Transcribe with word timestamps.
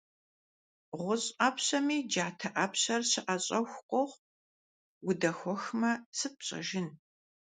ГъущӀ 0.99 1.31
Ӏэпщэми 1.37 1.97
джатэ 2.11 2.47
Ӏэпщэр 2.55 3.01
щыӀэщӀэху 3.09 3.83
къохъу: 3.89 4.21
удэхуэхмэ, 5.09 5.91
сыт 6.17 6.33
пщӀэжын? 6.39 6.87